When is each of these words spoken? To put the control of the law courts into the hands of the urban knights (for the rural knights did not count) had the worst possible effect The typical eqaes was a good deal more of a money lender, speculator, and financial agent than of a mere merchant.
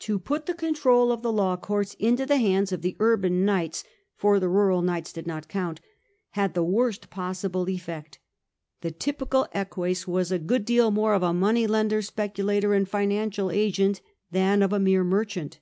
To 0.00 0.18
put 0.18 0.46
the 0.46 0.54
control 0.54 1.12
of 1.12 1.22
the 1.22 1.32
law 1.32 1.56
courts 1.56 1.94
into 2.00 2.26
the 2.26 2.38
hands 2.38 2.72
of 2.72 2.82
the 2.82 2.96
urban 2.98 3.44
knights 3.44 3.84
(for 4.16 4.40
the 4.40 4.48
rural 4.48 4.82
knights 4.82 5.12
did 5.12 5.28
not 5.28 5.46
count) 5.46 5.80
had 6.30 6.54
the 6.54 6.64
worst 6.64 7.08
possible 7.08 7.68
effect 7.68 8.18
The 8.80 8.90
typical 8.90 9.46
eqaes 9.54 10.08
was 10.08 10.32
a 10.32 10.40
good 10.40 10.64
deal 10.64 10.90
more 10.90 11.14
of 11.14 11.22
a 11.22 11.32
money 11.32 11.68
lender, 11.68 12.02
speculator, 12.02 12.74
and 12.74 12.88
financial 12.88 13.52
agent 13.52 14.00
than 14.32 14.60
of 14.64 14.72
a 14.72 14.80
mere 14.80 15.04
merchant. 15.04 15.60